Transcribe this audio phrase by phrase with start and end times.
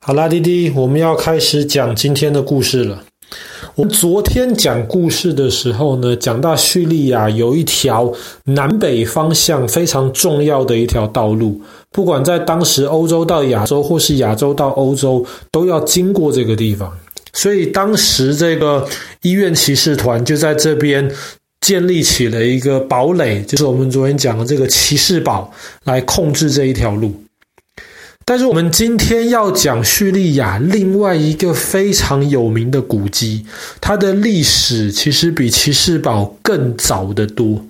[0.00, 3.04] 好啦，弟弟，我们要开始讲今天的故事了。
[3.74, 8.10] 我们昨天讲故事的时候呢，讲到叙利亚有一条
[8.44, 16.90] 南北方向非常重要的一条道路，不管在当时欧洲到亚洲，或是亚洲到欧洲，都要经过这个地方。
[17.34, 18.86] 所以当时这个
[19.22, 21.10] 医院骑士团就在这边
[21.60, 25.52] 建立起了一个堡垒，就是我们昨天讲的这个骑士堡，
[25.84, 27.12] 来控制这一条路。
[28.28, 33.46] 但是我们今天要讲叙利亚另外一个非常有名的古迹，
[33.80, 37.64] 它的历史其实比骑士堡更早得多。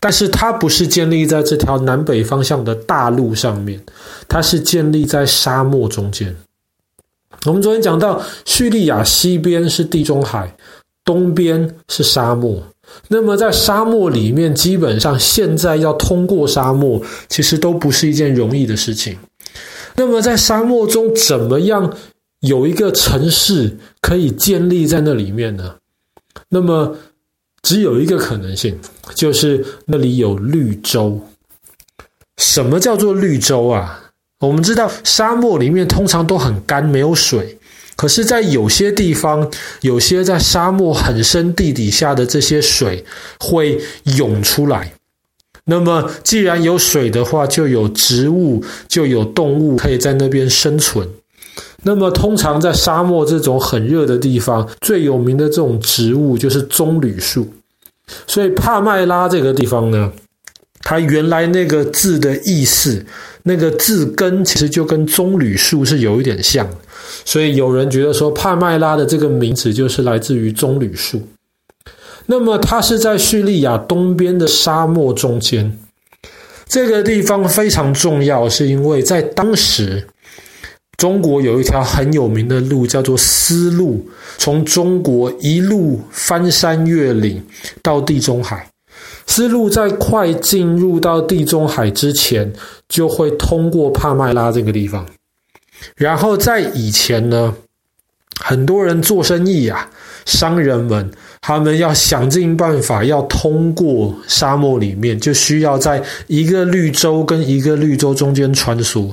[0.00, 3.80] 但是它不是建立在这条南北方向的大路上面，
[4.26, 6.34] 它是建立在沙漠中间。
[7.44, 10.52] 我们昨天讲到，叙利亚西边是地中海，
[11.04, 12.60] 东边是沙漠。
[13.06, 19.16] 那么在沙漠里面，基本上现在要通过沙漠，其实都不是一件容易的事情。
[19.96, 21.96] 那么在沙漠中，怎么样
[22.40, 25.76] 有一个城市可以建立在那里面呢？
[26.50, 26.96] 那么
[27.62, 28.78] 只有一个可能性，
[29.14, 31.20] 就是那里有绿洲。
[32.36, 34.12] 什么叫做绿洲啊？
[34.40, 37.58] 我们知道沙漠里面通常都很干，没有水。
[37.96, 39.50] 可是，在有些地方，
[39.80, 43.02] 有些在沙漠很深地底下的这些水
[43.40, 43.80] 会
[44.16, 44.92] 涌出来。
[45.68, 51.06] 那么，既然有水的话，就有植物，就有动物可以在那边生存。
[51.82, 57.48] 那么，通常在沙漠这种很热的地方，最有名的这种植物就是棕榈树。
[58.28, 60.12] 所以，帕麦拉这个地方呢，
[60.82, 63.04] 它原来那个字的意思，
[63.42, 66.68] 那个字根其实就跟棕榈树是有一点像。
[67.24, 71.20] 所以，有人觉得说，帕麦拉的这个名字就是来自于棕榈树。
[72.26, 75.78] 那么它是在叙利亚东边的沙漠中间，
[76.66, 80.04] 这个地方非常重要，是因为在当时
[80.96, 84.04] 中国有一条很有名的路叫做丝路，
[84.38, 87.40] 从中国一路翻山越岭
[87.80, 88.68] 到地中海。
[89.28, 92.52] 丝路在快进入到地中海之前，
[92.88, 95.06] 就会通过帕麦拉这个地方。
[95.96, 97.54] 然后在以前呢，
[98.40, 99.88] 很多人做生意啊，
[100.24, 101.08] 商人们。
[101.46, 109.12] 他们要想尽办法要通过沙漠里面，就需要在一个绿洲跟一个绿洲中间穿梭，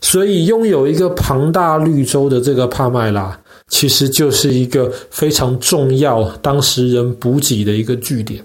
[0.00, 8.42] 所以拥有一个庞大绿洲的这个帕麦拉，其实就是一个非常重要当时人补给的一个据点。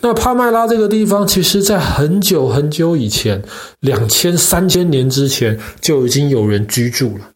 [0.00, 3.42] 那帕麦拉这个地方，其实在很久很久以前，
[3.80, 7.28] 两千三千年之前就已经有人居住了，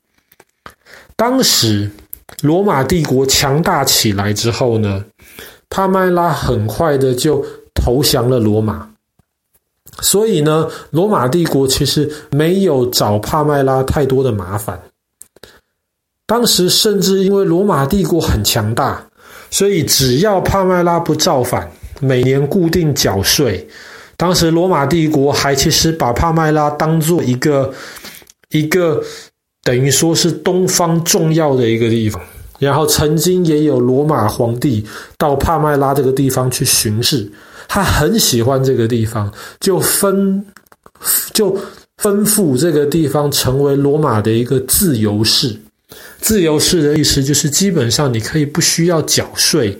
[1.14, 1.90] 当时。
[2.42, 5.04] 罗马帝国强大起来之后呢，
[5.70, 8.88] 帕麦拉很快的就投降了罗马，
[10.00, 14.82] 所以呢，罗马帝国其实没有找帕麦拉太多的麻烦。
[16.26, 19.06] 当时甚至因为罗马帝国很强大，
[19.48, 21.70] 所以只要帕麦拉不造反，
[22.00, 23.68] 每年固定缴税。
[24.16, 27.72] 当时罗马帝国还其实把帕麦拉当做一个
[28.50, 29.00] 一个。
[29.64, 32.20] 等于说是东方重要的一个地方，
[32.58, 34.84] 然后曾经也有罗马皇帝
[35.16, 37.30] 到帕麦拉这个地方去巡视，
[37.68, 40.44] 他很喜欢这个地方，就分
[41.32, 41.56] 就
[42.02, 45.56] 吩咐这个地方成为罗马的一个自由市。
[46.20, 49.76] 自由市的意思就是基本上你可以不需要缴税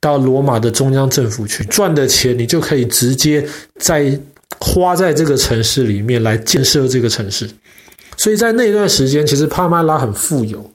[0.00, 3.46] 到罗马的中央政府去，赚的钱你就可以直接
[3.78, 4.18] 在
[4.58, 7.48] 花在这个城市里面来建设这个城市。
[8.22, 10.70] 所以在那段时间，其实帕麦拉很富有。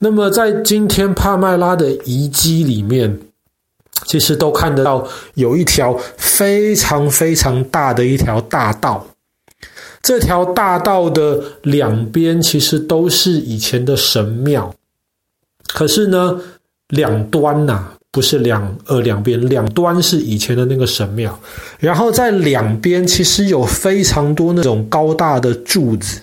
[0.00, 3.18] 那么在今天帕麦拉的遗迹里面，
[4.04, 9.06] 其实都看得到有一条非常非常大的一条大道。
[10.02, 14.74] 这条大道的两边其实都是以前的神庙，
[15.68, 16.42] 可是呢，
[16.88, 21.38] 两端呐、不是两呃两边两端是以前的那个神庙，
[21.78, 26.20] 然后在两边其实有非常多那种高大的柱子，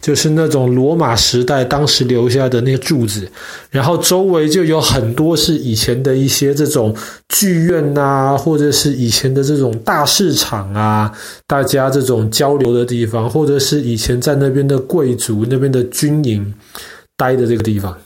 [0.00, 3.30] 就是那种罗马时代当时留下的那个柱子，
[3.70, 6.92] 然后周围就有很多是以前的一些这种
[7.28, 11.12] 剧院啊，或者是以前的这种大市场啊，
[11.46, 16.52] 大家这种交流的地方，或者是以前在那边的贵族那边的军营
[17.16, 17.96] 待的这个地方。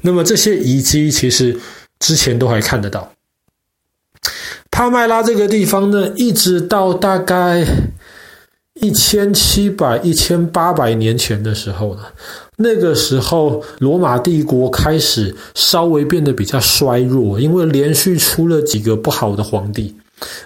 [0.00, 1.56] 那么这些遗迹其实。
[1.98, 3.12] 之前都还看得到，
[4.70, 7.66] 帕麦拉这个地方呢，一直到大概
[8.74, 12.02] 一千七百、一千八百年前的时候呢，
[12.56, 19.96] 那个时候罗马帝国开始稍微变得比较衰弱，因为连续出了几个不好的皇帝，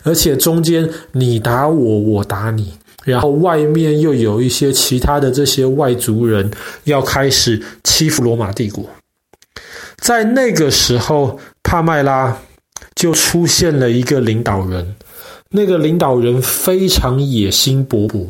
[0.03, 2.73] 而且中间你打我，我打你，
[3.05, 6.51] 然后外面又有一些其他的这些外族人
[6.85, 8.87] 要开始欺负罗马帝国。
[10.03, 12.37] 在那个时候，帕麦拉
[12.97, 14.97] 就出现了一个领导人，
[15.51, 18.27] 那个领导人非常野心勃勃，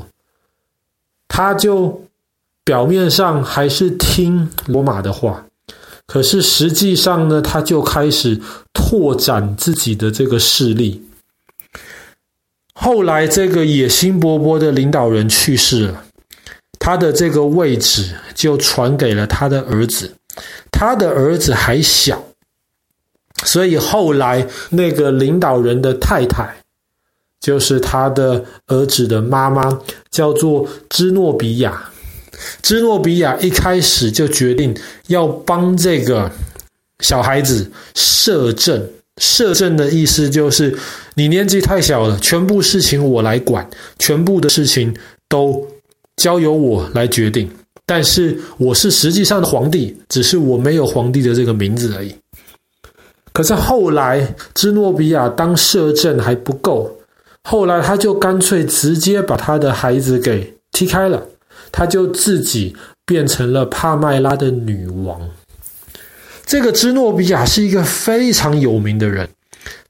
[1.27, 2.05] 他就
[2.63, 5.47] 表面上还是听罗马的话，
[6.07, 8.39] 可是实际上呢，他就开始
[8.75, 11.03] 拓展自己的这个势力。
[12.75, 16.05] 后来，这个野心勃勃的领导人去世了，
[16.79, 20.15] 他的这个位置就传给了他的儿子。
[20.71, 22.25] 他的儿子还小，
[23.45, 26.57] 所以后来那个领导人的太太，
[27.41, 29.81] 就是他的儿子的妈妈，
[30.11, 31.91] 叫做芝诺比亚。
[32.63, 34.77] 芝诺比亚一开始就决定
[35.07, 36.31] 要帮这个
[37.01, 38.91] 小孩子摄政。
[39.19, 40.77] 摄政的意思就是，
[41.15, 43.69] 你年纪太小了，全部事情我来管，
[43.99, 44.97] 全部的事情
[45.29, 45.69] 都
[46.17, 47.49] 交由我来决定。
[47.85, 52.15] 但是我是实际上的皇帝，只是我没有皇帝的这个名字而已。
[53.33, 56.99] 可是后来，芝诺比亚当摄政还不够，
[57.45, 61.27] 后来他就干脆直接把他的孩子给踢开了，
[61.73, 65.31] 他就自己变成了帕麦拉的女王。
[66.45, 69.29] 这个芝诺比亚是一个非常有名的人，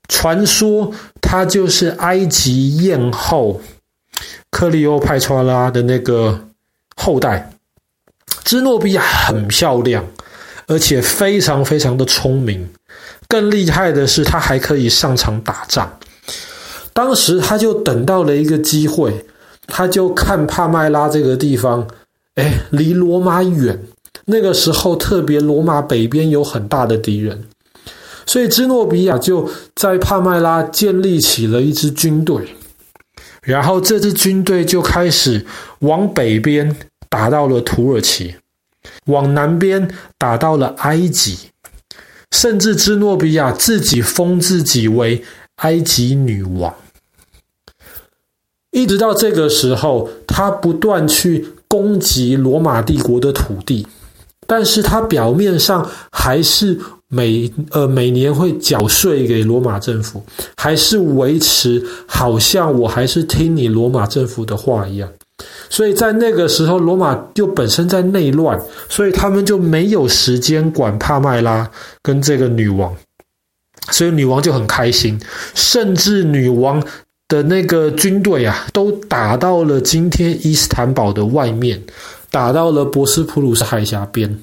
[0.08, 3.60] 传说他就是埃及艳后
[4.50, 6.48] 克利欧派特拉的那个
[6.96, 7.51] 后代。
[8.44, 10.04] 芝诺比亚很漂亮，
[10.66, 12.68] 而且非常非常的聪明。
[13.28, 15.98] 更厉害的是，他还可以上场打仗。
[16.92, 19.24] 当时他就等到了一个机会，
[19.66, 21.88] 他就看帕麦拉这个地方，
[22.34, 23.80] 哎，离罗马远。
[24.26, 27.44] 那个时候，特别罗马北边有很大的敌人，
[28.26, 32.54] 所以芝诺比亚就在帕麦拉建立起了一支军队，
[33.42, 35.44] 然后这支军队就开始
[35.80, 36.76] 往北边
[37.12, 38.36] 打到了土耳其，
[39.04, 39.86] 往南边
[40.16, 41.50] 打到了埃及，
[42.30, 45.22] 甚至芝诺比亚自己封自己为
[45.56, 46.74] 埃及女王。
[48.70, 53.86] 一直到这个时候，他不断去攻击罗马帝国的土地。
[54.46, 60.24] 但是他表面上还是每呃每年会缴税给罗马政府，
[60.56, 65.10] 还是维持好像我还是听你罗马政府的话一样。
[65.72, 68.60] 所以在那个时候，罗马就本身在内乱，
[68.90, 71.68] 所以他们就没有时间管帕麦拉
[72.02, 72.94] 跟这个女王，
[73.90, 75.18] 所以女王就很开心，
[75.54, 76.80] 甚至女王
[77.26, 81.82] 的那个军队啊，都打到了今天伊斯坦堡的外面。
[82.30, 84.38] 打到了博斯普鲁斯海峡边，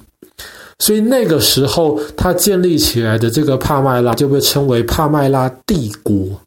[0.77, 6.39] 所以那个时候他建立起来的这个帕麦拉就被称为帕麦拉帝国。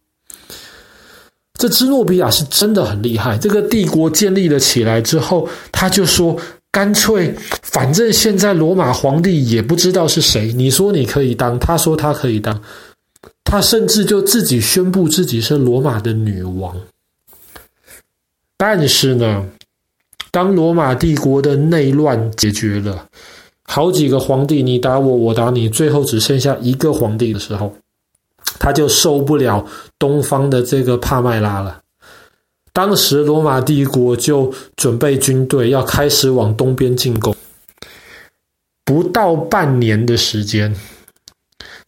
[1.63, 3.39] 这芝诺比亚是真的很厉害。
[3.39, 6.37] 这个帝国建立了起来之后，他就说
[6.73, 7.33] ：“干脆，
[7.63, 12.61] 反正现在罗马皇帝也不知道是谁，你说你可以当，他说他可以当，
[13.45, 16.77] 他甚至就自己宣布自己是罗马的女王。
[18.57, 19.47] 但是呢？”
[20.33, 23.07] 当罗马帝国的内乱解决了，
[23.63, 27.73] 好几个皇帝你打我，我打你，最后只剩下一个皇帝的时候，
[28.59, 29.67] 他就受不了
[29.99, 31.81] 东方的这个帕麦拉了。
[32.73, 37.37] 当时罗马帝国就准备军队要开始往东边进攻，
[38.85, 40.75] 不到半年的时间。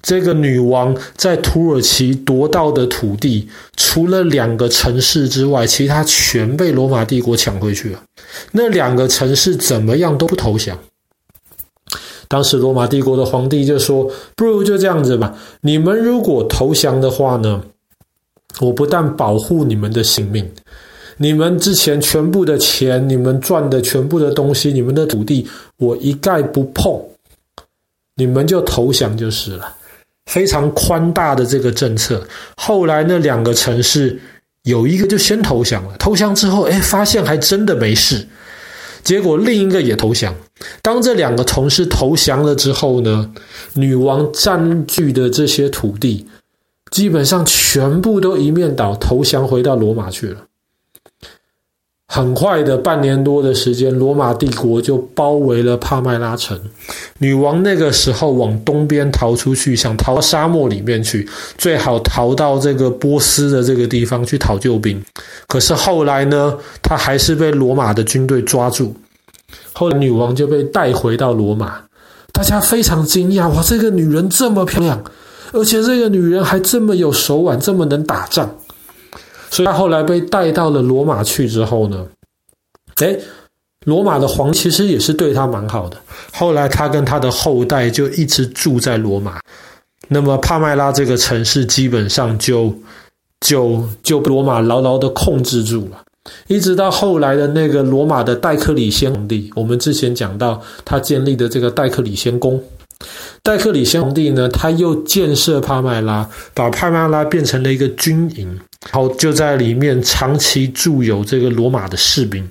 [0.02, 8.02] 这个女王在土耳其夺到的土地，除了两个城市之外，其他全被罗马帝国抢回去了。
[8.52, 10.78] 那两个城市怎么样都不投降。
[12.28, 17.62] 当时罗马帝国的皇帝就说：“不如就这样子吧，你们如果投降的话呢，
[18.60, 20.48] 我不但保护你们的性命，
[21.16, 25.46] 你们之前全部的钱，你们赚的全部的东西，你们的土地，
[25.78, 27.00] 我一概不碰，
[28.16, 29.74] 你们就投降就是了。”
[30.26, 32.26] 非常宽大的这个政策，
[32.56, 34.18] 后来那两个城市
[34.62, 38.26] 有一个就先投降了，投降之后，哎，发现还真的没事，
[39.04, 40.34] 结果另一个也投降。
[40.82, 43.30] 当这两个同事投降了之后呢，
[43.74, 46.26] 女王占据的这些土地，
[46.90, 50.38] 基本上全部都一面倒，投降回到罗马去了。
[52.14, 56.56] 很快的半年多的时间，罗马帝国就包围了帕麦拉城。
[57.18, 61.28] 女王那个时候往东边逃出去，想逃到沙漠里面去，
[61.58, 65.02] 最好逃到这个波斯的这个地方去讨救兵。
[65.48, 68.94] 可是后来呢，她还是被罗马的军队抓住。
[69.72, 71.80] 后来女王就被带回到罗马，
[72.30, 75.02] 大家非常惊讶，哇，这个女人这么漂亮，
[75.52, 78.48] 而且这个女人还这么有手腕，这么能打仗。
[79.54, 82.04] 所以他后来被带到了罗马去之后呢，
[82.96, 83.16] 诶，
[83.86, 85.96] 罗马的皇其实也是对他蛮好的。
[86.32, 89.40] 后来他跟他的后代就一直住在罗马，
[90.08, 92.74] 那么帕麦拉这个城市基本上就
[93.42, 96.02] 就就被罗马牢牢的控制住了。
[96.48, 102.60] 一直到后来的那个罗马的戴克里先皇帝，我们之前讲到他建立的这个戴克里先宫，
[103.42, 108.48] 戴克里先皇帝呢，他又建设帕麦拉，把帕麦拉变成了一个军营，
[108.90, 112.42] 然后就在里面长期驻有这个罗马的士兵，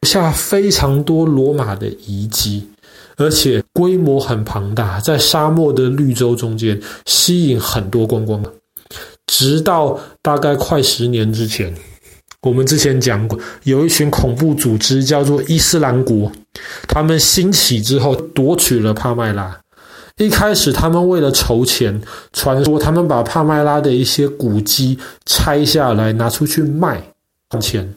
[0.00, 2.68] 留下非常多罗马的遗迹，
[3.16, 8.44] 而且规模很庞大，在沙漠的绿洲中间吸引很多观光，
[9.26, 11.74] 直到大概快十年之前。
[12.46, 16.30] 我们之前讲过，有一群恐怖组织叫做伊斯兰国，
[16.86, 19.58] 他们兴起之后夺取了帕麦拉。
[20.18, 22.00] 一开始，他们为了筹钱，
[22.32, 27.02] 传说他们把帕麦拉的一些古迹拆下来拿出去卖，
[27.50, 27.92] 赚钱。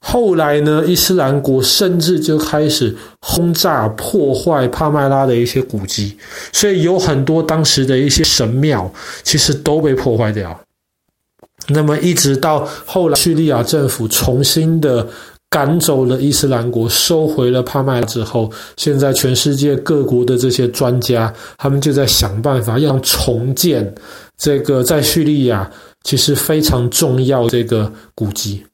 [0.00, 6.16] 后来呢，伊斯兰国甚至就开始轰炸破坏帕麦拉的一些古迹，
[6.52, 8.88] 所以有很多当时的一些神庙
[9.24, 10.58] 其实都被破坏掉。
[11.68, 15.06] 那么一直到后来，叙利亚政府重新的
[15.48, 23.94] 赶走了伊斯兰国，收回了帕麦拉之后，现在全世界各国的这些专家，他们就在想办法要重建
[24.36, 25.70] 这个在叙利亚
[26.02, 28.64] 其实非常重要这个古迹。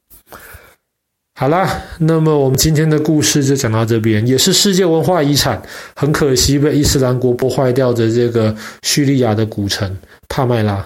[1.39, 1.69] 好啦，
[1.99, 5.61] 那么我们今天的故事就讲到这边，也是世界文化遗产，
[5.95, 8.53] 很可惜被伊斯兰国破坏掉的这个
[8.83, 9.95] 叙利亚的古城
[10.27, 10.85] 帕麦拉。